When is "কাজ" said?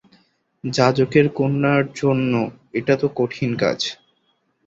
3.57-3.79